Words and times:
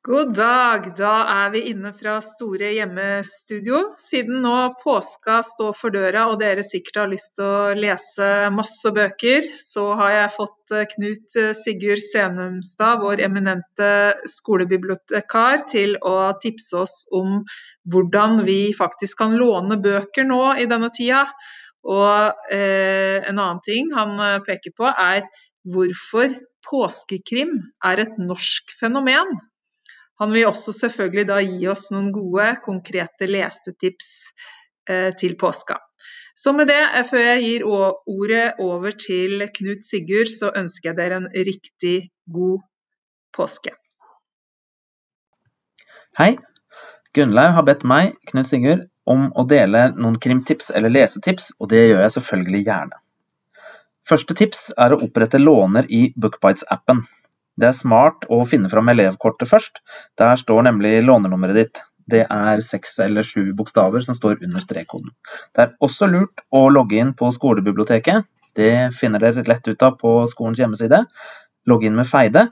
God 0.00 0.30
dag! 0.32 0.86
Da 0.96 1.26
er 1.28 1.50
vi 1.52 1.60
inne 1.74 1.90
fra 1.92 2.14
store 2.24 2.70
hjemmestudio. 2.72 3.82
Siden 4.00 4.38
nå 4.40 4.52
påska 4.80 5.42
står 5.44 5.74
for 5.76 5.92
døra 5.92 6.22
og 6.30 6.38
dere 6.40 6.62
sikkert 6.64 7.02
har 7.02 7.10
lyst 7.10 7.34
til 7.36 7.44
å 7.44 7.74
lese 7.76 8.28
masse 8.56 8.88
bøker, 8.96 9.50
så 9.60 9.90
har 9.98 10.14
jeg 10.14 10.30
fått 10.38 10.72
eh, 10.72 10.86
Knut 10.94 11.36
eh, 11.42 11.50
Sigurd 11.58 12.00
Senumstad, 12.00 13.02
vår 13.04 13.20
eminente 13.26 13.90
skolebibliotekar, 14.32 15.66
til 15.68 15.98
å 16.00 16.30
tipse 16.40 16.80
oss 16.80 16.96
om 17.12 17.42
hvordan 17.92 18.40
vi 18.48 18.72
faktisk 18.80 19.20
kan 19.20 19.36
låne 19.36 19.76
bøker 19.84 20.24
nå 20.32 20.40
i 20.64 20.68
denne 20.72 20.88
tida. 20.96 21.26
Og 21.84 22.48
eh, 22.48 23.20
en 23.20 23.36
annen 23.36 23.60
ting 23.68 23.92
han 23.92 24.16
eh, 24.16 24.40
peker 24.48 24.72
på, 24.80 24.88
er 24.88 25.28
hvorfor 25.68 26.40
påskekrim 26.64 27.58
er 27.84 28.06
et 28.08 28.16
norsk 28.16 28.72
fenomen. 28.80 29.36
Han 30.20 30.34
vil 30.36 30.48
også 30.50 30.74
selvfølgelig 30.76 31.26
da 31.30 31.38
gi 31.40 31.68
oss 31.72 31.88
noen 31.94 32.10
gode, 32.12 32.46
konkrete 32.64 33.28
lesetips 33.30 34.10
eh, 34.88 35.14
til 35.16 35.36
påska. 35.40 35.78
Så 36.36 36.52
med 36.56 36.68
det, 36.68 36.80
eh, 36.80 37.06
før 37.08 37.24
jeg 37.24 37.42
gir 37.46 37.66
ordet 37.66 38.44
over 38.60 38.96
til 38.96 39.46
Knut 39.56 39.84
Sigurd, 39.84 40.32
så 40.32 40.52
ønsker 40.56 40.90
jeg 40.90 40.98
dere 41.00 41.20
en 41.22 41.28
riktig 41.32 41.96
god 42.32 42.60
påske. 43.36 43.74
Hei. 46.20 46.36
Gunnlaug 47.16 47.56
har 47.56 47.66
bedt 47.66 47.86
meg, 47.88 48.12
Knut 48.30 48.46
Sigurd, 48.46 48.84
om 49.08 49.30
å 49.34 49.46
dele 49.48 49.88
noen 49.96 50.18
krimtips 50.22 50.68
eller 50.76 50.92
lesetips, 50.92 51.50
og 51.58 51.72
det 51.72 51.86
gjør 51.88 52.04
jeg 52.04 52.14
selvfølgelig 52.16 52.60
gjerne. 52.68 53.00
Første 54.10 54.36
tips 54.38 54.60
er 54.78 54.94
å 54.94 55.00
opprette 55.04 55.40
låner 55.40 55.88
i 55.90 56.10
Bookbites-appen. 56.16 57.02
Det 57.60 57.68
er 57.68 57.76
smart 57.76 58.24
å 58.32 58.40
finne 58.48 58.70
fram 58.72 58.88
elevkortet 58.88 59.50
først. 59.50 59.82
Der 60.16 60.38
står 60.40 60.64
nemlig 60.64 61.02
lånenummeret 61.04 61.58
ditt. 61.58 61.82
Det 62.10 62.22
er 62.24 62.62
seks 62.64 62.96
eller 63.04 63.26
sju 63.26 63.52
bokstaver 63.56 64.02
som 64.06 64.16
står 64.16 64.40
under 64.46 64.62
strekkoden. 64.64 65.12
Det 65.54 65.66
er 65.66 65.74
også 65.84 66.08
lurt 66.10 66.40
å 66.56 66.64
logge 66.72 66.96
inn 67.02 67.12
på 67.18 67.28
skolebiblioteket. 67.36 68.24
Det 68.56 68.72
finner 68.96 69.22
dere 69.22 69.44
lett 69.46 69.68
ut 69.68 69.84
av 69.86 69.98
på 70.00 70.14
skolens 70.30 70.62
hjemmeside. 70.62 71.04
Logg 71.68 71.84
inn 71.84 71.98
med 71.98 72.08
Feide. 72.08 72.46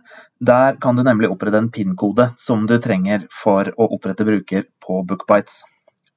Der 0.45 0.77
kan 0.83 0.98
du 0.98 1.03
nemlig 1.06 1.31
opprette 1.33 1.59
en 1.59 1.72
PIN-kode 1.72 2.28
som 2.39 2.69
du 2.69 2.77
trenger 2.78 3.25
for 3.33 3.72
å 3.75 3.89
opprette 3.97 4.28
bruker 4.28 4.69
på 4.84 5.00
Bookbites. 5.09 5.62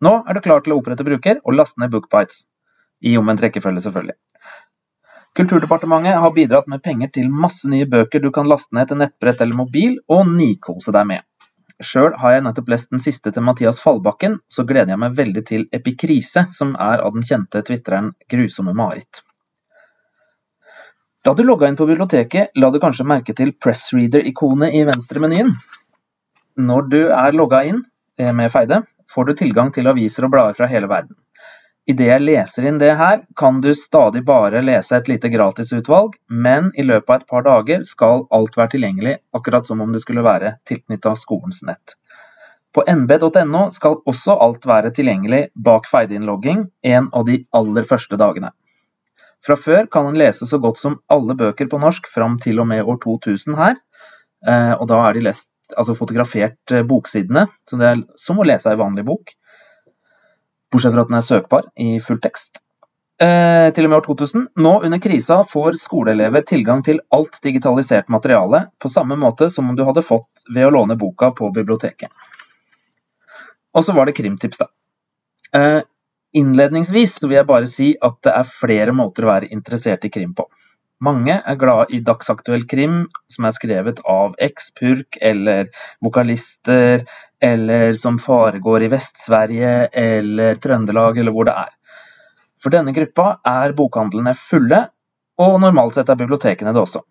Nå 0.04 0.18
er 0.28 0.36
du 0.36 0.44
klar 0.44 0.66
til 0.66 0.76
å 0.76 0.82
opprette 0.82 1.08
bruker 1.08 1.40
og 1.46 1.56
laste 1.56 1.82
ned 1.82 1.96
Bookbites. 1.96 2.44
I 3.02 3.16
omvendt 3.18 3.42
rekkefølge, 3.42 3.82
selvfølgelig. 3.88 4.20
Kulturdepartementet 5.38 6.18
har 6.20 6.32
bidratt 6.36 6.68
med 6.68 6.82
penger 6.84 7.08
til 7.16 7.30
masse 7.32 7.70
nye 7.72 7.88
bøker 7.88 8.20
du 8.20 8.32
kan 8.36 8.50
laste 8.52 8.76
ned 8.76 8.90
til 8.90 9.00
nettbrett 9.00 9.40
eller 9.44 9.56
mobil, 9.56 9.96
og 10.12 10.28
nikose 10.28 10.92
deg 10.92 11.08
med. 11.08 11.24
Sjøl 11.82 12.14
har 12.20 12.36
jeg 12.36 12.44
nettopp 12.46 12.70
lest 12.74 12.90
den 12.92 13.02
siste 13.02 13.32
til 13.32 13.46
Mathias 13.48 13.80
Fallbakken, 13.82 14.38
så 14.52 14.66
gleder 14.68 14.92
jeg 14.92 15.02
meg 15.02 15.16
veldig 15.18 15.44
til 15.48 15.64
Epikrise, 15.74 16.44
som 16.52 16.76
er 16.76 17.02
av 17.02 17.16
den 17.16 17.26
kjente 17.26 17.64
tvitreren 17.66 18.12
Grusomme 18.30 18.76
Marit. 18.78 19.24
Da 21.24 21.34
du 21.38 21.46
logga 21.46 21.70
inn 21.70 21.80
på 21.80 21.88
biblioteket, 21.88 22.52
la 22.58 22.70
du 22.74 22.80
kanskje 22.84 23.08
merke 23.08 23.34
til 23.38 23.54
Pressreader-ikonet 23.54 24.76
i 24.78 24.84
venstre 24.86 25.22
menyen. 25.24 25.56
Når 26.60 26.88
du 26.92 27.02
er 27.08 27.38
logga 27.38 27.64
inn 27.72 27.84
eh, 28.20 28.34
med 28.36 28.52
Feide, 28.52 28.84
får 29.10 29.30
du 29.30 29.36
tilgang 29.40 29.72
til 29.72 29.88
aviser 29.88 30.28
og 30.28 30.34
blader 30.36 30.58
fra 30.58 30.68
hele 30.70 30.90
verden. 30.92 31.16
Idet 31.92 32.08
jeg 32.08 32.24
leser 32.24 32.66
inn 32.70 32.78
det 32.80 32.92
her, 32.96 33.24
kan 33.36 33.58
du 33.64 33.72
stadig 33.76 34.22
bare 34.24 34.62
lese 34.64 34.96
et 34.96 35.10
lite 35.12 35.32
gratisutvalg, 35.34 36.14
men 36.30 36.70
i 36.80 36.86
løpet 36.88 37.10
av 37.10 37.18
et 37.18 37.32
par 37.34 37.44
dager 37.48 37.82
skal 37.88 38.24
alt 38.38 38.56
være 38.56 38.72
tilgjengelig, 38.76 39.16
akkurat 39.36 39.68
som 39.68 39.82
om 39.84 39.92
det 39.92 40.04
skulle 40.04 40.24
være 40.24 40.54
tilknyttet 40.70 41.20
skolens 41.20 41.60
nett. 41.68 41.98
På 42.72 42.86
nb.no 42.88 43.66
skal 43.76 43.98
også 44.08 44.38
alt 44.46 44.68
være 44.70 44.94
tilgjengelig 44.96 45.42
bak 45.68 45.90
feideinnlogging 45.92 46.64
en 46.94 47.10
av 47.12 47.28
de 47.28 47.42
aller 47.60 47.90
første 47.90 48.20
dagene. 48.22 48.54
Fra 49.44 49.58
før 49.60 49.90
kan 49.92 50.08
en 50.08 50.22
lese 50.22 50.48
så 50.48 50.62
godt 50.64 50.80
som 50.80 51.00
alle 51.12 51.36
bøker 51.36 51.68
på 51.68 51.82
norsk 51.82 52.08
fram 52.14 52.40
til 52.40 52.62
og 52.64 52.70
med 52.72 52.86
år 52.86 53.02
2000 53.04 53.60
her, 53.60 53.76
eh, 54.48 54.74
og 54.78 54.88
da 54.94 55.02
er 55.10 55.18
de 55.18 55.28
lest, 55.28 55.50
altså 55.76 55.98
fotografert 55.98 56.78
eh, 56.78 56.88
boksidene, 56.88 57.50
så 57.68 57.82
det 57.82 57.90
er 57.90 58.04
som 58.22 58.40
å 58.40 58.48
lese 58.48 58.72
ei 58.72 58.80
vanlig 58.80 59.10
bok 59.12 59.36
bortsett 60.72 60.96
fra 60.96 61.06
at 61.06 61.12
den 61.12 61.20
er 61.20 61.26
søkbar 61.26 61.72
i 61.80 61.96
fulltekst. 62.04 62.62
Eh, 63.22 63.70
til 63.76 63.86
og 63.86 63.92
med 63.92 64.00
år 64.00 64.06
2000. 64.08 64.48
Nå 64.66 64.74
under 64.82 65.00
krisa 65.02 65.42
får 65.46 65.78
skoleelever 65.78 66.42
tilgang 66.48 66.82
til 66.86 67.04
alt 67.14 67.38
digitalisert 67.44 68.10
materiale, 68.10 68.64
på 68.82 68.90
samme 68.90 69.18
måte 69.20 69.50
som 69.54 69.70
om 69.70 69.78
du 69.78 69.84
hadde 69.86 70.02
fått 70.06 70.48
ved 70.50 70.66
å 70.66 70.74
låne 70.74 70.98
boka 70.98 71.30
på 71.38 71.52
biblioteket. 71.54 72.10
Og 73.78 73.86
så 73.86 73.94
var 73.94 74.10
det 74.10 74.18
krimtips, 74.18 74.64
da. 74.64 74.68
Eh, 75.54 75.82
innledningsvis 76.34 77.20
vil 77.28 77.38
jeg 77.38 77.48
bare 77.48 77.70
si 77.70 77.92
at 78.02 78.18
det 78.26 78.34
er 78.34 78.48
flere 78.48 78.96
måter 78.96 79.28
å 79.28 79.34
være 79.36 79.52
interessert 79.54 80.08
i 80.08 80.12
krim 80.14 80.34
på. 80.34 80.48
Mange 81.02 81.34
er 81.34 81.58
glad 81.58 81.90
i 81.90 82.00
dagsaktuell 82.06 82.68
krim 82.70 83.08
som 83.32 83.48
er 83.48 83.56
skrevet 83.56 84.02
av 84.06 84.36
eks-purk 84.38 85.18
eller 85.18 85.72
vokalister, 86.06 87.08
eller 87.42 87.96
som 87.98 88.20
foregår 88.22 88.86
i 88.86 88.90
Vest-Sverige 88.92 89.72
eller 89.98 90.62
Trøndelag 90.62 91.18
eller 91.18 91.34
hvor 91.34 91.50
det 91.50 91.56
er. 91.58 91.72
For 92.62 92.74
denne 92.74 92.94
gruppa 92.94 93.40
er 93.48 93.74
bokhandlene 93.74 94.36
fulle, 94.38 94.84
og 95.42 95.58
normalt 95.64 95.98
sett 95.98 96.12
er 96.14 96.20
bibliotekene 96.20 96.76
det 96.76 96.84
også. 96.84 97.02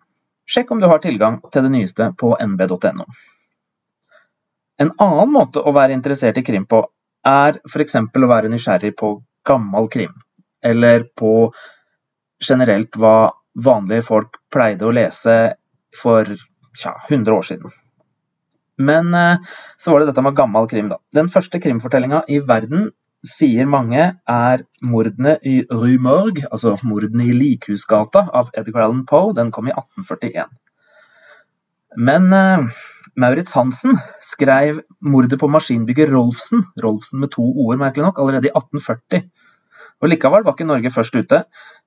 Sjekk 0.47 0.71
om 0.71 0.79
du 0.79 0.87
har 0.87 1.03
tilgang 1.03 1.41
til 1.51 1.67
det 1.67 1.73
nyeste 1.75 2.13
på 2.19 2.31
nb.no. 2.39 3.09
En 4.81 4.93
annen 5.03 5.35
måte 5.35 5.59
å 5.59 5.75
være 5.75 5.93
interessert 5.97 6.39
i 6.39 6.45
krim 6.47 6.63
på, 6.65 6.79
er 7.27 7.59
f.eks. 7.67 7.99
å 7.99 8.31
være 8.31 8.49
nysgjerrig 8.49 8.95
på 8.97 9.11
gammel 9.45 9.91
krim, 9.91 10.15
eller 10.63 11.03
på 11.17 11.51
generelt 12.41 12.95
hva 12.97 13.33
vanlige 13.55 14.05
folk 14.07 14.39
pleide 14.53 14.87
å 14.87 14.93
lese 14.95 15.37
for 15.97 16.27
tja, 16.27 16.95
100 17.09 17.35
år 17.35 17.47
siden. 17.47 17.73
Men 18.81 19.13
eh, 19.13 19.53
så 19.77 19.91
var 19.91 20.01
det 20.01 20.11
dette 20.11 20.23
med 20.25 20.37
gammel 20.37 20.69
krim, 20.71 20.89
da. 20.91 20.99
Den 21.13 21.29
første 21.33 21.59
krimfortellinga 21.61 22.23
i 22.31 22.39
verden 22.47 22.89
sier 23.27 23.67
mange 23.69 24.05
er 24.33 24.63
mordene 24.81 25.35
i 25.45 25.59
Rue 25.69 25.99
Morgue, 26.01 26.47
altså 26.49 26.73
mordene 26.87 27.27
i 27.27 27.35
Likhusgata 27.35 28.25
av 28.33 28.49
Edgar 28.57 28.87
Allan 28.87 29.05
Poe. 29.09 29.35
Den 29.37 29.51
kom 29.53 29.69
i 29.69 29.75
1841. 29.75 30.49
Men 32.01 32.31
uh, 32.33 32.81
Maurits 33.19 33.53
Hansen 33.53 33.97
skrev 34.23 34.81
'Mordet 35.03 35.37
på 35.39 35.49
maskinbygger 35.51 36.09
Rolfsen', 36.15 36.63
Rolfsen 36.81 37.19
med 37.19 37.33
to 37.35 37.43
ord, 37.43 37.77
merkelig 37.77 38.07
nok, 38.07 38.21
allerede 38.23 38.47
i 38.47 38.55
1840. 38.55 39.27
Og 40.01 40.09
Likevel 40.09 40.45
var 40.45 40.55
ikke 40.55 40.69
Norge 40.69 40.91
først 40.93 41.15
ute. 41.15 41.43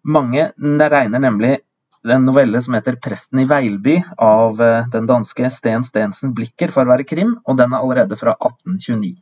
Mange 0.07 0.51
regner 0.59 1.23
nemlig 1.23 1.57
en 2.05 2.25
novelle 2.25 2.61
som 2.63 2.75
heter 2.75 2.97
'Presten 3.01 3.41
i 3.41 3.47
Veilby' 3.49 4.05
av 4.19 4.61
eh, 4.61 4.87
den 4.93 5.07
danske 5.07 5.51
Sten 5.51 5.85
Stensen 5.85 6.35
Blikker 6.35 6.71
for 6.71 6.85
å 6.85 6.93
være 6.93 7.07
krim, 7.09 7.39
og 7.49 7.57
den 7.57 7.73
er 7.73 7.81
allerede 7.81 8.19
fra 8.21 8.37
1829. 8.37 9.17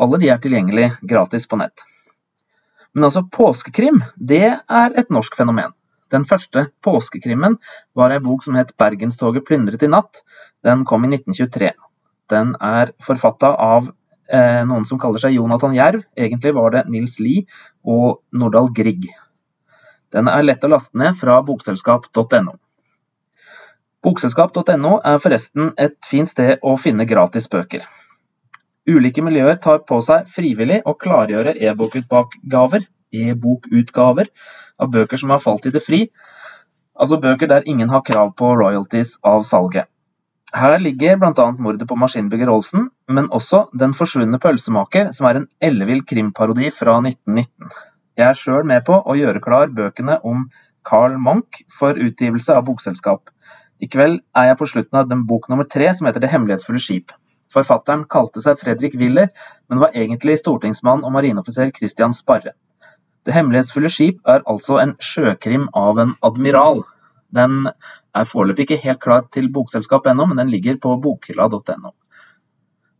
Alle 0.00 0.18
de 0.20 0.28
er 0.28 0.38
tilgjengelig 0.38 0.90
gratis 1.02 1.46
på 1.46 1.56
nett. 1.56 1.84
Men 2.94 3.04
altså, 3.08 3.24
påskekrim, 3.24 4.02
det 4.16 4.44
er 4.52 4.98
et 4.98 5.10
norsk 5.10 5.36
fenomen. 5.36 5.72
Den 6.10 6.24
første 6.26 6.66
påskekrimmen 6.82 7.56
var 7.94 8.10
ei 8.10 8.18
bok 8.18 8.42
som 8.44 8.54
het 8.54 8.76
'Bergenstoget 8.76 9.46
plyndret 9.46 9.82
i 9.82 9.88
natt'. 9.88 10.22
Den 10.62 10.84
kom 10.84 11.04
i 11.04 11.08
1923. 11.08 11.72
Den 12.28 12.54
er 12.60 12.92
forfatta 13.00 13.54
av 13.56 13.90
noen 14.30 14.86
som 14.88 15.00
kaller 15.02 15.22
seg 15.22 15.34
Jonathan 15.34 15.74
Jerv. 15.74 16.04
Egentlig 16.16 16.54
var 16.56 16.74
det 16.74 16.84
Nils 16.92 17.18
Lie 17.20 17.46
og 17.82 18.20
Nordahl 18.32 18.70
Grieg. 18.76 19.08
Den 20.10 20.28
er 20.30 20.42
lett 20.42 20.64
å 20.66 20.70
laste 20.70 20.98
ned 20.98 21.14
fra 21.18 21.38
bokselskap.no. 21.46 22.56
Bokselskap.no 24.00 24.94
er 25.04 25.18
forresten 25.22 25.74
et 25.78 25.98
fint 26.06 26.30
sted 26.30 26.62
å 26.62 26.76
finne 26.80 27.06
gratis 27.06 27.50
bøker. 27.52 27.84
Ulike 28.88 29.22
miljøer 29.22 29.60
tar 29.60 29.82
på 29.86 30.00
seg 30.02 30.26
frivillig 30.30 30.80
å 30.88 30.96
klargjøre 30.98 31.52
e-bokutgaver 31.54 32.88
e-bokutgaver 33.12 34.30
av 34.80 34.90
bøker 34.90 35.20
som 35.20 35.30
har 35.34 35.42
falt 35.42 35.66
i 35.66 35.74
det 35.74 35.82
fri, 35.84 36.04
altså 36.94 37.20
bøker 37.22 37.50
der 37.50 37.66
ingen 37.68 37.90
har 37.90 38.04
krav 38.06 38.32
på 38.38 38.54
royalties 38.56 39.16
av 39.26 39.42
salget. 39.46 39.90
Her 40.50 40.78
ligger 40.82 41.16
bl.a. 41.16 41.44
mordet 41.62 41.86
på 41.86 41.96
maskinbygger 41.96 42.50
Olsen, 42.50 42.88
men 43.08 43.28
også 43.30 43.68
Den 43.78 43.94
forsvunne 43.94 44.38
pølsemaker, 44.42 45.12
som 45.14 45.28
er 45.28 45.38
en 45.38 45.46
ellevill 45.62 46.02
krimparodi 46.02 46.72
fra 46.74 46.96
1919. 46.98 47.70
Jeg 48.18 48.26
er 48.26 48.38
sjøl 48.38 48.66
med 48.66 48.82
på 48.88 48.98
å 48.98 49.14
gjøre 49.14 49.42
klar 49.44 49.70
bøkene 49.76 50.18
om 50.26 50.48
Carl 50.84 51.14
Munch 51.22 51.62
for 51.78 51.94
utgivelse 51.94 52.56
av 52.56 52.66
bokselskap. 52.66 53.30
I 53.80 53.86
kveld 53.86 54.18
er 54.36 54.50
jeg 54.50 54.58
på 54.58 54.68
slutten 54.72 54.98
av 54.98 55.08
den 55.08 55.22
bok 55.30 55.46
nummer 55.48 55.68
tre 55.70 55.92
som 55.94 56.10
heter 56.10 56.20
Det 56.24 56.32
hemmelighetsfulle 56.32 56.82
skip. 56.82 57.14
Forfatteren 57.54 58.04
kalte 58.10 58.42
seg 58.42 58.58
Fredrik 58.58 58.98
Willer, 58.98 59.30
men 59.70 59.80
var 59.82 59.94
egentlig 59.94 60.40
stortingsmann 60.42 61.06
og 61.06 61.14
marineoffiser 61.14 61.70
Christian 61.78 62.14
Sparre. 62.14 62.56
Det 63.24 63.34
hemmelighetsfulle 63.38 63.90
skip 63.92 64.18
er 64.26 64.42
altså 64.50 64.82
en 64.82 64.96
sjøkrim 64.98 65.68
av 65.76 65.98
en 66.02 66.14
admiral. 66.26 66.82
Den 67.30 67.68
er 68.16 68.28
foreløpig 68.28 68.66
ikke 68.66 68.82
helt 68.84 69.02
klar 69.02 69.26
til 69.32 69.50
bokselskap 69.52 70.06
ennå, 70.10 70.26
men 70.30 70.40
den 70.40 70.50
ligger 70.52 70.78
på 70.82 70.96
bokhylla.no. 71.02 71.92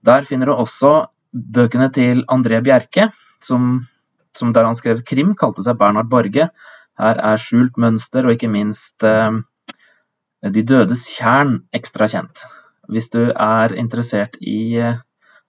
Der 0.06 0.24
finner 0.28 0.50
du 0.50 0.54
også 0.54 0.92
bøkene 1.32 1.90
til 1.94 2.24
André 2.32 2.60
Bjerke, 2.64 3.10
som, 3.42 3.86
som 4.36 4.54
der 4.54 4.68
han 4.68 4.78
skrev 4.78 5.02
krim, 5.06 5.34
kalte 5.38 5.64
seg 5.66 5.78
Bernhard 5.80 6.10
Borge. 6.12 6.48
Her 7.00 7.20
er 7.32 7.40
Skjult 7.40 7.78
mønster 7.80 8.26
og 8.26 8.36
ikke 8.36 8.50
minst 8.52 9.04
eh, 9.06 9.38
De 10.40 10.64
dødes 10.64 11.04
tjern 11.16 11.60
ekstra 11.76 12.08
kjent. 12.08 12.44
Hvis 12.90 13.10
du 13.12 13.22
er 13.30 13.76
interessert 13.78 14.36
i 14.40 14.76
eh, 14.80 14.98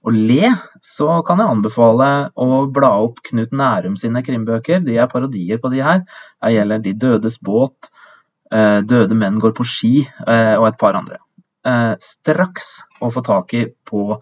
å 0.01 0.11
le, 0.13 0.49
så 0.81 1.19
kan 1.25 1.41
jeg 1.41 1.53
anbefale 1.53 2.07
å 2.33 2.65
bla 2.73 2.91
opp 3.03 3.21
Knut 3.27 3.51
Nærum 3.53 3.97
sine 3.99 4.23
krimbøker. 4.25 4.81
De 4.85 4.97
er 4.97 5.09
parodier 5.11 5.61
på 5.61 5.69
de 5.73 5.83
her. 5.85 6.05
Her 6.41 6.55
gjelder 6.55 6.81
De 6.85 6.95
dødes 7.05 7.37
båt, 7.39 7.91
Døde 8.51 9.15
menn 9.15 9.38
går 9.39 9.53
på 9.56 9.63
ski 9.63 9.92
eh, 10.03 10.56
og 10.57 10.65
et 10.68 10.80
par 10.81 10.98
andre. 11.00 11.21
Eh, 11.68 11.94
straks 12.01 12.81
å 13.01 13.12
få 13.13 13.24
tak 13.25 13.53
i 13.56 13.65
på 13.88 14.18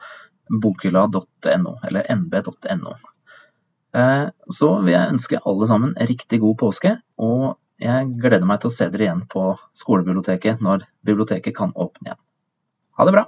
bokhylla.no, 0.50 1.74
eller 1.88 2.10
nb.no. 2.16 2.96
Eh, 3.96 4.28
så 4.60 4.70
vil 4.84 4.94
jeg 4.94 5.16
ønske 5.16 5.42
alle 5.50 5.70
sammen 5.70 5.96
riktig 6.12 6.42
god 6.44 6.58
påske, 6.62 6.96
og 7.18 7.58
jeg 7.80 8.10
gleder 8.20 8.48
meg 8.48 8.62
til 8.62 8.70
å 8.70 8.76
se 8.76 8.90
dere 8.92 9.08
igjen 9.08 9.24
på 9.32 9.54
skolebiblioteket 9.78 10.60
når 10.66 10.84
biblioteket 11.06 11.56
kan 11.56 11.72
åpne 11.76 12.12
igjen. 12.12 12.22
Ha 13.00 13.08
det 13.08 13.16
bra! 13.16 13.26